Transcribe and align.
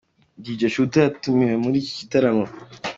Dj 0.43 0.59
Shooter 0.73 1.03
yatumiwe 1.03 1.55
muri 1.63 1.75
iki 1.81 1.93
gitaramo. 1.99 2.45